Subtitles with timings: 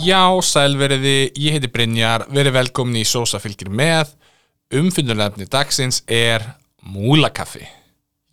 [0.00, 4.14] Já, sælveriði, ég heiti Brynjar, verið velkomin í Sósa fylgir með.
[4.72, 6.46] Umfyndurlefni dagsins er
[6.80, 7.66] múlakaffi.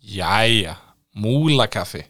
[0.00, 0.78] Jæja,
[1.12, 2.06] múlakaffi.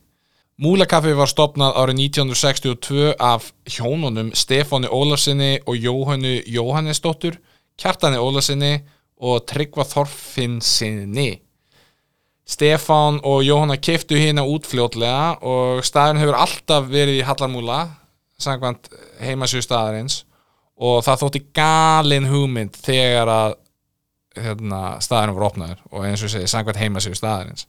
[0.62, 7.40] Múlakaffi var stopnað árið 1962 af hjónunum Stefáni Ólarsinni og Jóhannu Jóhannesdóttur,
[7.74, 8.74] Kjartani Ólarsinni
[9.18, 11.30] og Tryggva Þorfinnsinni.
[12.46, 17.80] Stefán og Jóhanna keiftu hérna útfljótlega og staðurinn hefur alltaf verið í Hallarmúla
[18.38, 18.90] sangvænt
[19.22, 20.22] heimasjú staðarins
[20.78, 23.56] og það þótti galin hugmynd þegar að
[24.38, 27.66] hérna, staðurinn voru opnaður og eins og segi, sangvænt heimasjú staðarins.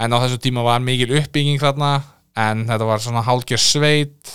[0.00, 1.92] En á þessu tíma var mikil uppbygging þarna
[2.40, 4.32] en þetta var svona hálgjör sveit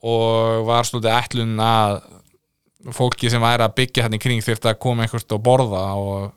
[0.00, 1.98] og var slútið ætlun að
[2.96, 6.30] fólki sem væri að byggja hérna í kring þurfti að koma einhvert og borða og,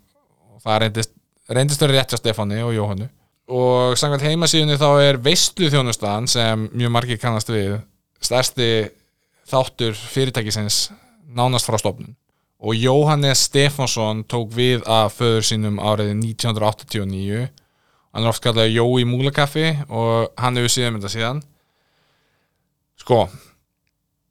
[0.52, 1.14] og það reyndist
[1.48, 3.08] reyndist verið rétt hjá Stefáni og Jóhannu
[3.54, 7.78] og samkvæmt heimasíðunni þá er veistlu þjónustan sem mjög margir kannast við
[8.24, 8.70] stærsti
[9.50, 10.88] þáttur fyrirtækisins
[11.34, 12.16] nánast frá stofnun.
[12.64, 17.48] Og Jóhannes Stefánsson tók við af föður sínum árið 1989
[18.14, 21.42] hann er oft kallaði Jói Múlakaffi og hann hefur síðan mynda síðan.
[23.02, 23.26] Sko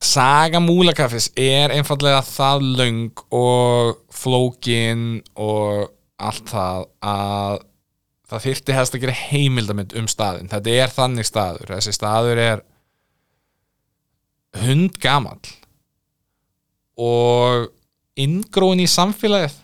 [0.02, 7.60] Saga Múlakaffis er einfallega það löng og flókin og allt það að
[8.32, 11.72] það þyrti hefst að gera heimildamind um staðin þetta er þannig staður.
[11.76, 12.62] Þessi staður er
[14.62, 15.40] hundgamall.
[17.00, 17.68] Og
[18.20, 19.58] inngróin í samfélagið.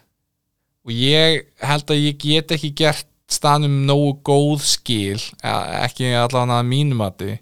[0.88, 6.70] Og ég held að ég get ekki gert staðnum nógu góð skil ekki allavega að
[6.70, 7.34] mínumati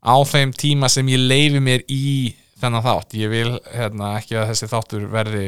[0.00, 3.18] á þeim tíma sem ég leifi mér í þennan þátt.
[3.20, 5.44] Ég vil hérna, ekki að þessi þáttur verði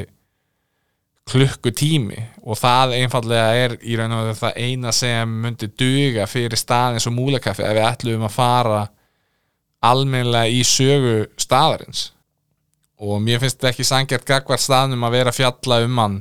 [1.30, 7.08] klukkutími og það einfallega er í raun og það eina sem myndi duga fyrir staðins
[7.08, 8.82] og múlakaffi ef við ætlum að fara
[9.84, 12.10] almennilega í sögu staðarins.
[13.00, 16.20] Og mér finnst þetta ekki sangjart gagvar staðnum að vera fjalla um hann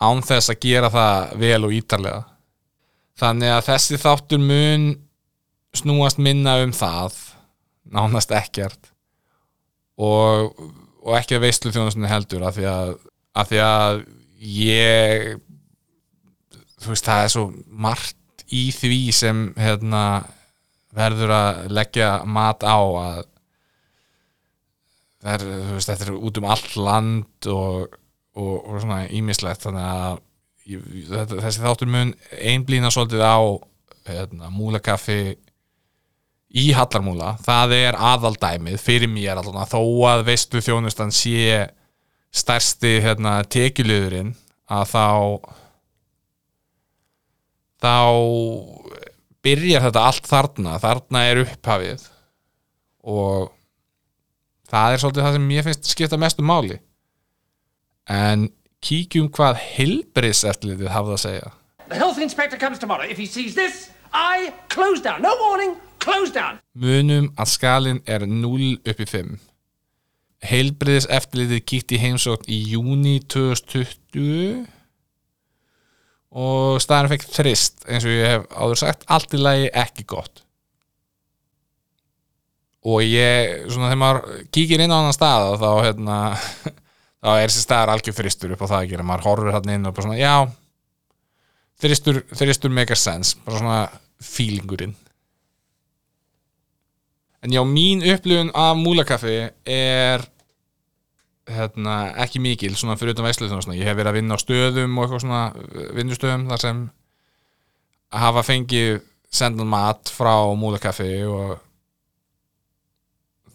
[0.00, 2.22] án þess að gera það vel og ítarlega.
[3.20, 4.86] Þannig að þessi þáttur mun
[5.76, 7.18] snúast minna um það
[7.90, 8.90] nánast ekkert
[10.00, 10.56] og,
[11.04, 12.94] og ekki að veistlu þjónustunni heldur af því að
[13.40, 14.02] af því að
[14.50, 15.40] ég
[16.80, 20.04] þú veist það er svo margt í því sem hérna,
[20.96, 23.20] verður að leggja mat á að
[25.20, 25.44] er,
[25.76, 27.94] veist, þetta er út um allt land og,
[28.34, 30.24] og, og svona ímislegt þannig að
[30.72, 30.88] ég,
[31.36, 33.38] þessi þáttur mun einblýna svolítið á
[34.10, 35.36] hérna, múlakaffi
[36.50, 37.36] í Hallarmúla.
[37.44, 41.68] Það er aðaldæmið fyrir mér allavega þó að veistu þjónustan sé
[42.30, 44.34] stærsti hérna, tekjulegurinn
[44.70, 45.06] að þá
[47.80, 47.96] þá
[49.44, 52.04] byrjar þetta allt þarna þarna er upphafið
[53.10, 53.50] og
[54.70, 56.76] það er svolítið það sem ég finnst skipta mestu máli
[58.10, 58.50] en
[58.84, 61.56] kíkjum hvað Hilbris eftirlitið hafði að segja
[61.90, 63.02] The health inspector comes tomorrow.
[63.02, 65.22] If he sees this, I close down.
[65.22, 66.60] No warning, close down.
[66.78, 69.32] Munum að skalin er 0 upp í 5
[70.46, 74.62] heilbriðis eftirlitið kíkt í heimsókn í júni 2020
[76.30, 80.44] og staðan fekk þrist eins og ég hef áður sagt allt í lagi ekki gott.
[82.86, 86.16] Og ég svona þegar maður kíkir inn á annan stað þá hérna
[87.20, 89.06] þá er þessi staðar algjör þristur upp á það að gera.
[89.10, 90.34] Maður horfur hann inn og bara svona já
[91.80, 93.80] þristur, þristur make a sense bara svona
[94.20, 94.94] feelingurinn
[97.44, 99.36] en já, mín upplifun af múlakaffi
[99.66, 100.26] er
[101.50, 105.06] hérna, ekki mikil svona fyrir utan veislu ég hef verið að vinna á stöðum og
[105.06, 105.42] eitthvað svona
[105.96, 106.84] vinnustöðum þar sem
[108.10, 109.00] hafa fengið
[109.30, 111.58] sendan mat frá múlakaffi og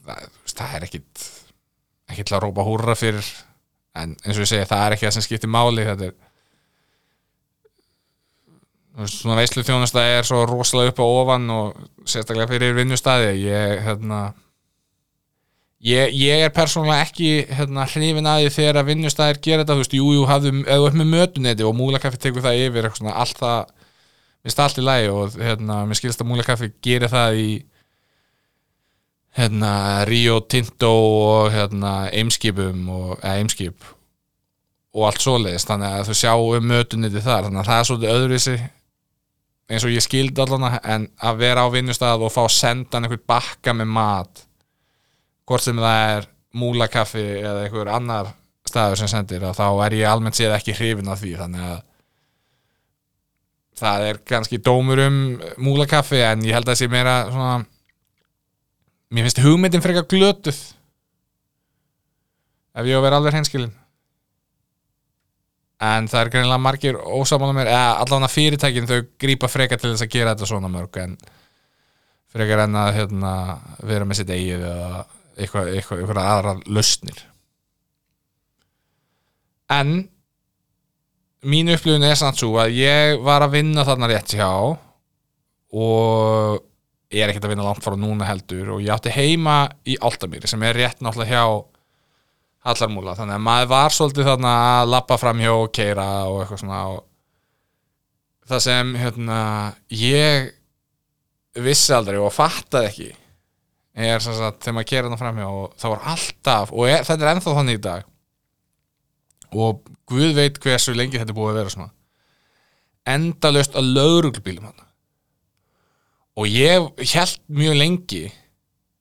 [0.06, 1.26] það, það er ekkit
[2.12, 3.26] ekkit að rópa húrra fyrir.
[3.96, 6.16] En eins og ég segi, það er ekki það sem skiptir máli þetta er
[9.04, 14.20] svona veislu þjónustæði er svo rosalega upp á ofan og sérstaklega fyrir vinnustæði ég, hérna
[15.84, 19.84] ég, ég er persónulega ekki hérna hrifin að því þegar að vinnustæðir gera þetta, þú
[19.84, 20.28] veist, jújú,
[20.64, 23.74] eða upp með mötunetti og múlakaffi tekur það yfir svona, allt það,
[24.46, 27.50] minnst allt í lægi og hérna, mér skilst að múlakaffi gerir það í
[29.36, 29.74] hérna
[30.08, 33.92] Rio Tinto og hérna Eimskipum og, eða Eimskip
[34.96, 38.14] og allt svoleiðist, þannig að þú sjá um mötunetti þar, þannig að það er svolítið
[38.16, 38.58] öðruvísi
[39.70, 43.26] eins og ég skildi allan en að vera á vinnustad og fá að senda einhvern
[43.28, 44.46] bakka með mat
[45.46, 48.32] hvort sem það er múlakaffi eða einhver annar
[48.66, 51.80] staður sem sendir þá er ég almennt séð ekki hrifin af því þannig að
[53.76, 55.18] það er kannski dómur um
[55.62, 57.56] múlakaffi en ég held að það sé meira svona
[59.12, 60.62] mér finnst hugmyndin frekar glötuð
[62.76, 63.74] ef ég á að vera alveg hreinskilin
[65.84, 70.06] en það er greinilega margir ósamála mér, eða allavega fyrirtækin þau grípa frekar til þess
[70.06, 71.18] að gera þetta svona mörg en
[72.32, 73.34] frekar en að hérna,
[73.84, 75.06] vera með sitt eigið eða
[75.36, 77.24] eitthvað, eitthvað, eitthvað aðra lausnir.
[79.76, 79.92] En
[81.46, 84.50] mín upplifun er samt svo að ég var að vinna þarna rétt hjá
[85.76, 86.64] og
[87.12, 90.50] ég er ekkert að vinna langt frá núna heldur og ég átti heima í Áltamýri
[90.50, 91.44] sem er rétt náttúrulega hjá
[92.66, 96.62] Hallarmúla, þannig að maður var svolítið þarna að lappa fram hjá og keira og eitthvað
[96.64, 97.04] svona og
[98.50, 99.42] það sem hérna
[99.94, 100.50] ég
[101.66, 103.12] vissi aldrei og fattaði ekki
[103.96, 107.06] er sem sagt þegar maður keira þarna fram hjá og það var alltaf og er,
[107.08, 108.10] þetta er ennþá þannig í dag.
[109.56, 111.92] Og Guð veit hversu lengi þetta er búið að vera svona.
[113.10, 114.82] Endalaust að lögruglbílum hann
[116.36, 118.24] og ég held mjög lengi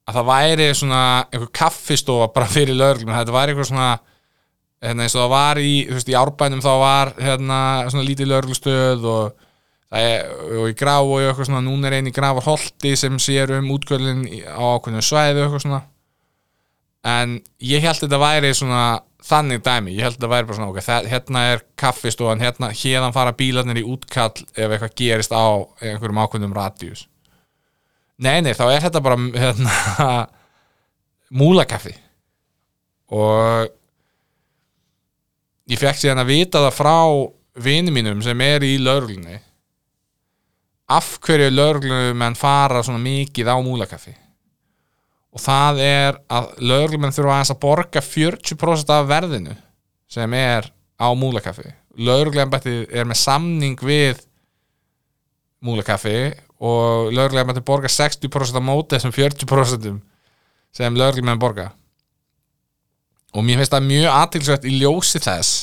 [0.04, 3.92] að það væri svona einhver kaffistofa bara fyrir lögreglum þetta væri eitthvað svona
[4.84, 7.60] hérna, eins og það var í, þú veist, í árbænum þá var hérna
[7.92, 9.48] svona lítið lögreglustöð og,
[9.94, 13.72] og í graf og eitthvað svona, núna er einn í grafar holti sem sér um
[13.76, 14.66] útkvöldin á
[15.00, 15.82] svæði og eitthvað svona.
[17.04, 18.84] En ég held þetta væri svona
[19.24, 23.16] þannig dæmi, ég held þetta væri bara svona okay, það, hérna er kaffistofan, hérna hérðan
[23.16, 27.06] fara bílarnir í útkall ef eitthvað gerist á einhverjum ákveðnum radíus
[28.22, 30.18] Nei, nei, þá er þetta bara hérna,
[31.40, 31.94] múlakaffi.
[33.14, 33.72] Og
[35.70, 36.98] ég fekk síðan að vita það frá
[37.64, 39.38] vini mínum sem er í lauruglunni
[40.94, 44.12] af hverju lauruglumenn fara svona mikið á múlakaffi.
[45.34, 49.56] Og það er að lauruglumenn þurfa aðeins að borga 40% af verðinu
[50.10, 50.68] sem er
[51.00, 51.72] á múlakaffi.
[51.98, 54.20] Lauruglumenn er með samning við
[55.64, 56.34] múlakaffi
[56.64, 60.00] og lögurlega mætti borga 60% á móti þessum 40%
[60.74, 61.68] sem lögurlega mætti borga.
[63.34, 65.54] Og mér finnst það mjög aðtilsvægt í ljósi þess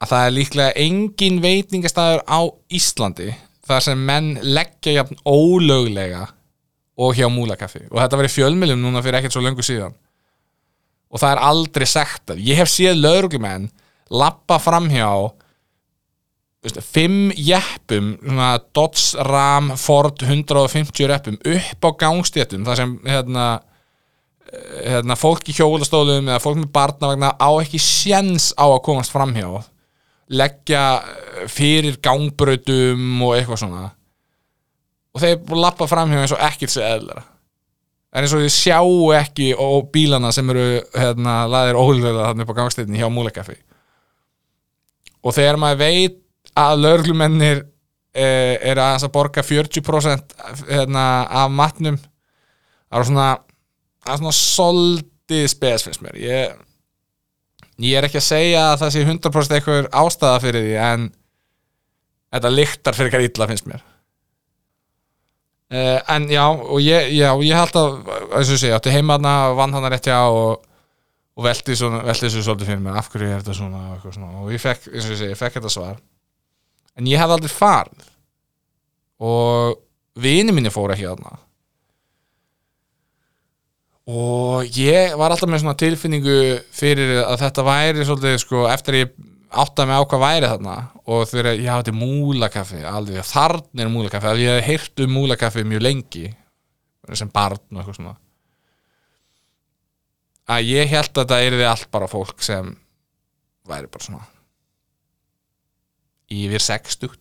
[0.00, 2.40] að það er líklega engin veitingastæður á
[2.72, 3.32] Íslandi
[3.66, 6.28] þar sem menn leggja jafn ólöglega
[7.00, 7.86] og hjá múlakaffi.
[7.90, 9.94] Og þetta var í fjölmjölum núna fyrir ekkert svo löngu síðan.
[11.10, 13.68] Og það er aldrei sagt að ég hef séð lögurlega
[14.10, 15.10] lappa framhjá
[16.68, 23.46] fimm jeppum svona Dodge Ram Ford 150 reppum upp á gangstéttum þar sem hérna,
[24.84, 29.48] hérna fólk í hjólastólum eða fólk með barnavagna á ekki séns á að komast framhjá.
[30.30, 30.84] Leggja
[31.50, 33.88] fyrir gangbröðum og eitthvað svona.
[35.10, 37.24] Og þeir lappa framhjá eins og ekkert sér eðlera
[38.10, 42.50] en eins og þið sjáu ekki og bílana sem eru hérna, laðir ólöða þarna upp
[42.50, 43.54] á gangstéttinni hjá múleikafi
[45.22, 46.18] og þegar maður veit
[46.62, 47.62] að löglumennir
[48.14, 50.34] eh, er að, að borga 40%
[50.68, 52.00] hérna, af matnum.
[52.90, 53.28] Það er svona
[54.00, 56.18] það er svona soldið spes finnst mér.
[56.20, 56.58] Ég,
[57.84, 61.06] ég er ekki að segja að það sé 100% eitthvað ástæða fyrir því en
[62.34, 63.86] þetta lyktar fyrir eitthvað illa finnst mér.
[65.70, 67.92] Uh, en já og ég, já, ég held að
[68.34, 70.64] eins og ég segja, átti heimaðna vann hann að rétti á og,
[71.38, 72.98] og veldi þessu svolítið fyrir mér.
[72.98, 75.38] Af hverju er þetta svona og, svona, og ég fekk, eins og ég segja, ég
[75.38, 76.00] fekk þetta svar
[76.98, 78.08] en ég hef aldrei farið.
[79.20, 79.78] Og
[80.20, 81.36] vini minni fóra hérna
[84.10, 86.38] og ég var alltaf með svona tilfinningu
[86.74, 89.12] fyrir að þetta væri svolítið sko eftir að ég
[89.50, 90.74] áttaði mig á hvað væri þarna.
[91.10, 95.66] Og þegar ég hafði múlakaffi alveg þarna er múlakaffi að ég hef heyrt um múlakaffi
[95.66, 96.26] mjög lengi
[97.18, 98.16] sem barn og eitthvað svona.
[100.50, 102.74] Að ég held að þetta er því allt bara fólk sem
[103.70, 104.24] væri bara svona
[106.30, 107.16] yfir 60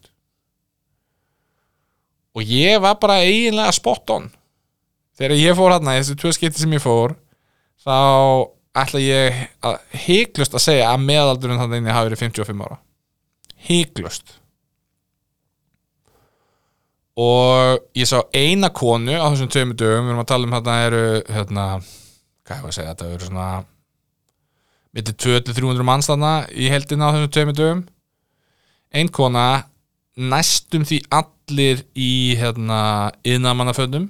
[2.37, 4.27] og ég var bara eiginlega spot on.
[5.17, 7.17] Þegar ég fór hérna þessi tvö skipti sem ég fór
[7.83, 7.97] þá
[8.79, 12.77] ætla ég að heiklust að segja að meðaldurinn þannig að það hafi verið 55 ára.
[13.69, 14.37] Heiklust
[17.19, 20.75] og ég sá eina konu á þessum tveimur dögum við erum að tala um hérna
[20.85, 21.65] eru hérna,
[22.47, 23.47] hvað er það að segja, þetta eru svona
[24.95, 27.81] mittir 200-300 manns þarna í heldina á þessum tveimur dögum
[28.95, 29.47] ein kona
[30.19, 34.09] næstum því allir í hérna yðnamannaföndum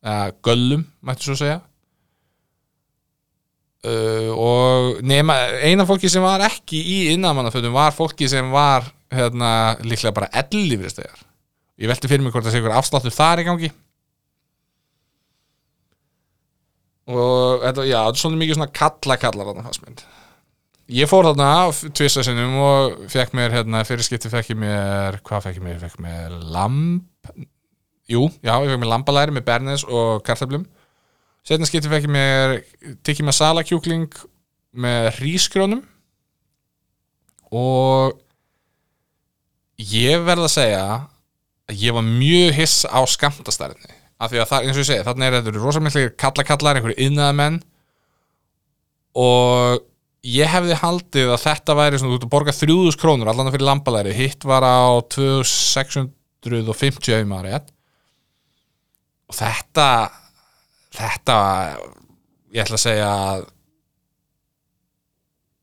[0.00, 1.60] eða göllum, mættu svo segja.
[3.80, 9.78] Uh, og nema, eina fólki sem var ekki í yðnamannaföndum var fólki sem var hérna
[9.80, 11.22] líklega bara ellífristegar
[11.80, 13.70] ég velti fyrir mig hvort það sé ykkur afsláttur þar í gangi.
[17.10, 20.04] Og þetta, já, þetta er svona mikið svona kalla kallar þarna fannst mynd
[20.90, 21.50] ég fór þarna
[21.94, 25.78] tvisa sinnum og fekk mér hérna, fyrir skipti fekk ég mér hvað fekk ég mér,
[25.82, 27.30] fekk mér lamp
[28.10, 30.66] jú, já, ég fekk mér lambalæri með bernes og kartöflum.
[31.46, 32.56] Setna skipti fekk ég mér
[33.06, 34.10] tikki masala kjúkling
[34.74, 35.84] með hrísgrjónum.
[37.50, 38.18] Og
[39.80, 40.84] ég verð að segja
[41.70, 45.04] að ég var mjög hiss á skamtastærinni af því að það, eins og ég segi,
[45.06, 47.54] þarna er þetta rosamillir kallakallar, einhverju yðnaðamenn
[49.16, 49.86] og
[50.26, 53.68] ég hefði haldið að þetta væri svona, þú ert að borga 3000 krónur allan fyrir
[53.68, 54.68] lambalæri, hitt var á
[55.14, 57.68] 2650 ef maður rétt.
[59.30, 59.86] Og þetta
[60.94, 61.36] þetta
[62.50, 63.10] ég ætla að segja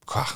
[0.08, 0.36] hvað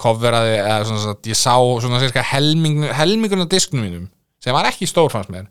[0.00, 4.06] kofveraði eða svona að ég sá svona cirka helming, helmingun af disknum mínum
[4.42, 5.48] sem var ekki stór fannst mér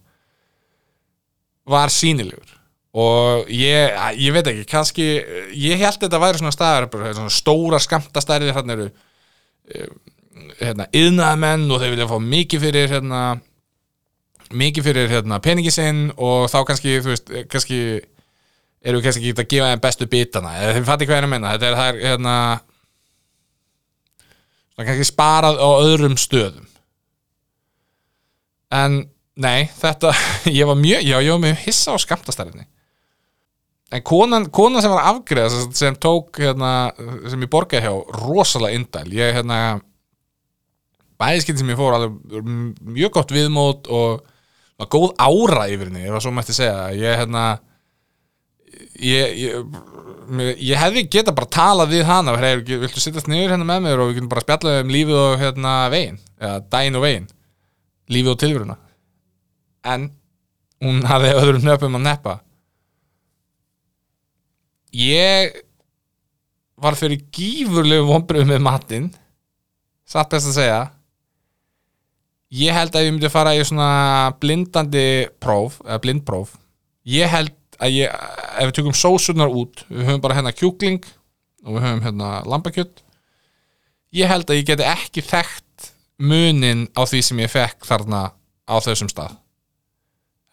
[1.69, 2.55] var sínilegur
[2.95, 3.91] og ég,
[4.23, 5.05] ég veit ekki, kannski
[5.51, 8.85] ég held þetta væri svona staðar svona stóra skamtastærðir hérna eru
[10.61, 13.21] hérna, yðnaðamenn og þeir vilja fá mikið fyrir hérna,
[14.55, 17.79] mikið fyrir hérna, peningi sinn og þá kannski, þú veist, kannski
[18.85, 21.33] eru við kannski ekki að gefa þeim bestu bitana eða þeim fatti hvað er að
[21.33, 22.35] menna þetta er það er hérna
[24.75, 26.69] svona kannski sparað á öðrum stöðum.
[28.75, 29.01] En
[29.39, 30.13] nei, þetta
[30.59, 32.69] ég var mjög, já, ég var mjög hissa á skamtastærðinni
[33.95, 36.71] en konan, konan sem var afgreða sem, sem tók hérna,
[37.31, 39.07] sem ég borgaði hjá rosalega indæl.
[39.15, 39.59] Ég hérna
[41.21, 42.49] bæðiskinn sem ég fór alveg
[42.95, 44.25] mjög gott viðmót og
[44.75, 46.89] var góð ára yfir henni, ég var svo mætti segja.
[46.97, 47.45] Ég hérna
[48.99, 49.77] ég, ég,
[50.59, 54.11] ég hefði geta bara talað við hana hey, viltu sittast niður hérna með mér og
[54.11, 57.29] við getum bara spjallað um lífið og hérna veginn eða dæin og veginn
[58.11, 58.77] lífið og tilveruna.
[59.85, 60.09] En
[60.83, 62.35] hún hafði öðrum nöpum að neppa
[64.95, 65.61] ég
[66.79, 69.07] var fyrir gífurlegu vonbröðu með matinn
[70.07, 70.81] satt best að segja.
[72.55, 76.53] Ég held að ég myndi fara í svona blindandi próf, eða blindpróf
[77.05, 81.03] ég held að ég ef við tökum sósunar út við höfum bara hérna kjúkling
[81.65, 83.01] og við höfum hérna lambakjött
[84.15, 88.29] ég held að ég geti ekki þekkt munin á því sem ég fekk þarna
[88.65, 89.35] á þessum stað.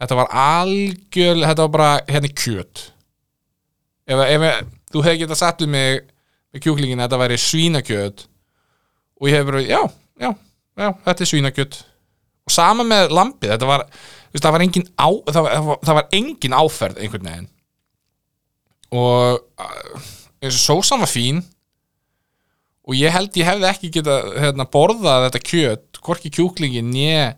[0.02, 2.88] Þetta var algjör þetta var bara hérna kjöt
[4.06, 4.46] ef, ef
[4.92, 6.02] þú hefði getað satt um mig
[6.52, 8.26] með kjúklingin að þetta væri svínakjöt
[9.22, 9.80] og ég hef verið, já,
[10.20, 10.30] já,
[10.82, 11.80] já þetta er svínakjöt.
[12.42, 16.14] Og sama með lampið, þetta var veist, það var engin á, það var, það var
[16.18, 17.50] engin áferð einhvern veginn.
[20.42, 21.44] Eins og sósan var fín
[22.82, 27.28] og ég held ég hefði ekki geta hérna, borðað þetta kjöt hvorki kjúklingin nýja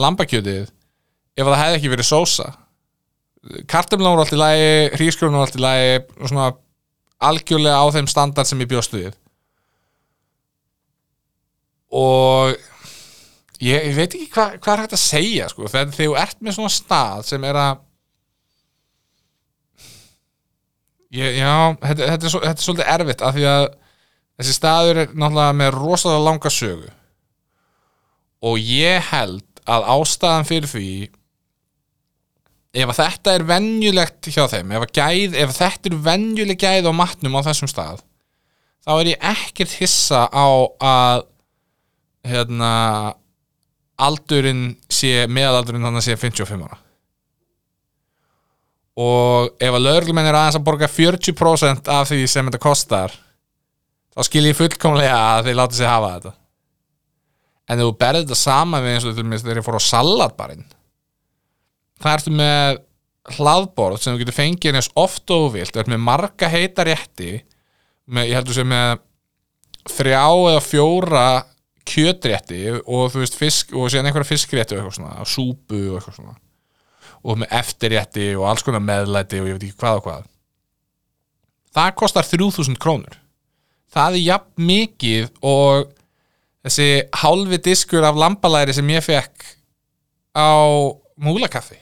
[0.00, 2.50] lambakjötið ef það hefði ekki verið sósa
[3.70, 6.50] kartumlan voru allt í lagi hrískrjónum voru allt í lagi og svona
[7.30, 9.14] algjörlega á þeim standard sem ég bjóstu við.
[11.90, 12.54] Og
[13.60, 16.58] ég, ég veit ekki hvað hva er hægt að segja sko, þegar þú ert með
[16.58, 17.82] svona stað sem er að
[21.16, 23.66] ég, já, þetta, þetta, er svo, þetta er svolítið erfitt af því að
[24.40, 26.92] þessi staður er náttúrulega með rosalega langa sögu.
[28.40, 30.92] Og ég held að ástæðan fyrir því
[32.70, 37.38] ef þetta er venjulegt hjá þeim ef, gæð, ef þetta er venjuleg gæð á matnum
[37.38, 38.04] á þessum stað
[38.86, 40.46] þá er ég ekkert hissa á
[40.78, 41.26] að
[42.30, 42.70] hérna
[44.00, 46.78] aldurinn sé meðaldurinn þannig að sé 55 ára.
[49.00, 53.14] Og ef að lögurlumenn er aðeins að borga 40% af því sem þetta kostar
[54.10, 56.34] þá skil ég fullkomlega að þeir láta sig hafa þetta.
[57.70, 60.66] En þú berði þetta sama við eins og þegar ég fór á salatbarinn
[62.00, 62.80] það ertu með
[63.36, 67.32] hlaðborð sem þú getur fengið eins oft og vilt, það er með marga heita rétti.
[68.10, 69.02] Með, ég heldur sem með
[69.90, 71.24] þrjá eða fjóra
[71.90, 76.18] kjötrétti og þú veist fisk og síðan einhverja fiskrétti og eitthvað svona, súpu og eitthvað
[76.18, 76.36] svona.
[77.20, 80.28] Og með eftirrétti og alls konar meðlæti og ég veit ekki hvað og hvað.
[81.76, 83.18] Það kostar 3000 krónur.
[83.90, 85.90] Það er jafn mikið og
[86.64, 86.88] þessi
[87.22, 89.46] hálfi diskur af lambalæri sem ég fekk
[90.36, 90.50] á
[91.20, 91.78] múlakaffi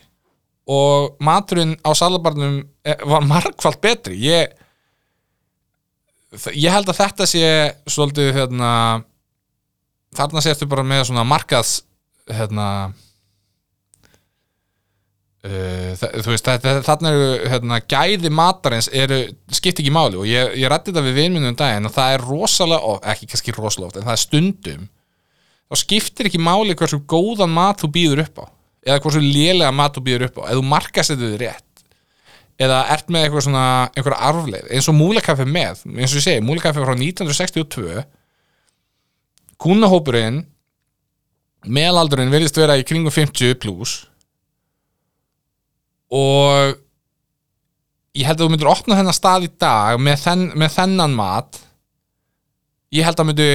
[0.69, 2.61] og maturinn á salabarnum
[3.09, 4.19] var margfald betri.
[4.21, 4.53] Ég
[6.53, 7.45] ég held að þetta sé
[7.89, 8.71] svolítið hérna
[10.17, 11.79] þarna sérstu bara með svona markaðs
[12.29, 12.67] hérna
[15.49, 19.23] uh, þú veist þarna eru hérna, gæði matarins eru,
[19.57, 20.21] skipt ekki máli.
[20.21, 23.31] Og ég, ég rætti þetta við vinminum um daginn og það er rosalega of, ekki
[23.33, 24.87] kannski rosalega oft en það er stundum
[25.69, 28.47] þá skiptir ekki máli hversu góðan mat þú býður upp á
[28.89, 31.65] eða hversu lélega mat þú býður upp á eða þú markast þetta við rétt
[32.59, 36.45] eða ert með eitthvað svona einhverja arfleið eins og múlekaffi með eins og ég segi,
[36.45, 38.05] múlekaffi frá 1962
[39.63, 40.43] kúnahópurinn
[41.69, 44.05] meðalaldurinn verðist vera í kringum 50 pluss
[46.15, 46.79] og
[48.19, 51.61] ég held að þú myndir opna þennan stað í dag með, þenn, með þennan mat.
[52.95, 53.49] Ég held að myndu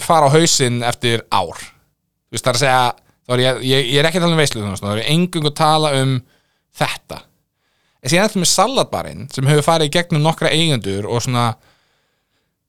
[0.00, 1.58] fara á hausinn eftir ár.
[1.58, 4.42] Þú veist það er að segja er ég, ég, ég er ekki að tala um
[4.42, 6.14] veislu þá er ég engung að tala um
[6.78, 7.22] þetta.
[7.98, 11.48] En síðan þetta með salatbarinn sem hefur farið í gegnum nokkra eigendur og svona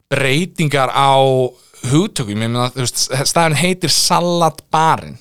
[0.10, 1.14] breytingar á
[1.92, 2.42] hugtökum,
[2.74, 5.20] staðurinn heitir salatbarinn.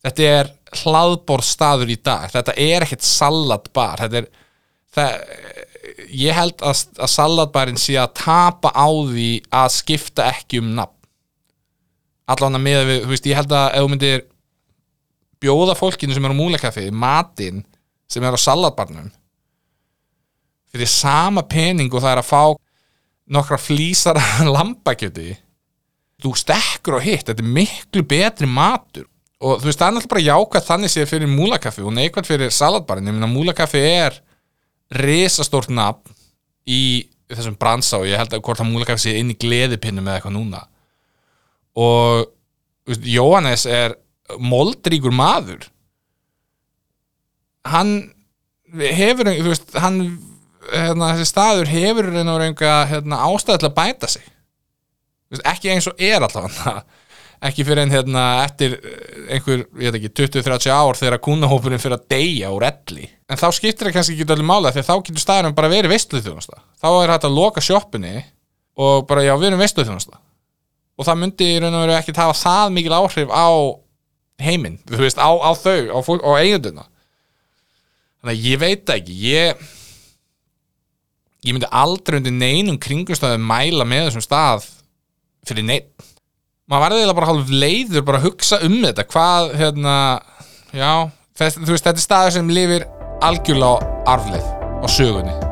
[0.00, 2.30] Þetta er hlaðborðstaður í dag.
[2.32, 4.00] Þetta er ekkert salatbar.
[4.00, 4.28] Þetta er
[4.96, 5.18] það,
[6.22, 9.30] ég held að, að salatbarinn sé að tapa á því
[9.60, 10.96] að skipta ekki um nafn.
[12.30, 14.24] Allan að með við, þú veist, ég held að ef þú myndir
[15.40, 17.62] bjóða fólkinu sem er á múlekaffi matinn
[18.10, 19.10] sem er á salatbarnum
[20.70, 22.42] fyrir sama pening og það er að fá
[23.30, 24.18] nokkra flísar
[24.54, 25.34] lambakjöti.
[26.20, 29.06] Þú stekkur á hitt, þetta er miklu betri matur.
[29.40, 32.52] Og þú veist, það er náttúrulega bara jákvæð þannig séð fyrir múlakaffi og neikvæð fyrir
[32.52, 34.18] salatbarinn, ég meina múlakaffi er
[35.00, 36.12] risastórt nafn
[36.68, 40.18] í þessum bransa og ég held að hvort að múlakaffi sé inn í gleðipinnum eða
[40.18, 40.60] eitthvað núna.
[41.80, 43.96] Og þú veist, Jóhannes er
[44.38, 45.66] moldríkur maður.
[47.68, 47.94] Hann
[48.78, 50.00] hefur, þú veist, hann
[50.70, 54.26] hérna, þessi staður hefur reyna og reynga hérna, ástæði til að bæta sig.
[55.30, 56.80] Veist, ekki eins og er allavega.
[57.40, 61.96] Ekki fyrir en hérna eftir eh, einhver, ég veit ekki, 20-30 ár þegar kúnahópurinn fyrir
[61.96, 63.06] að deyja úr elli.
[63.32, 66.26] En þá skiptir það kannski ekki allir mála þegar þá getur staðurinn bara verið veistluð
[66.26, 68.12] þjónasta þá er hægt að loka sjoppinni
[68.80, 70.20] og bara já, við erum veistluð þjónasta
[71.00, 73.48] og það myndi í raun og veru ekki hafa það mikil áhrif á
[74.44, 76.86] heiminn, þú veist, á, á þau á, á eigenduna
[78.20, 79.68] þannig að ég veit ekki ég
[81.40, 84.66] ég myndi aldrei undir neinum kringumstæðum mæla með þessum stað
[85.48, 86.08] fyrir neitt
[86.70, 89.94] maður varði eiginlega bara hálf leiður bara að hugsa um þetta hvað, hérna
[90.76, 90.90] já,
[91.40, 92.88] þess, þú veist, þetta er staður sem lifir
[93.24, 94.52] algjörlega á arfleið
[94.84, 95.49] á sögunni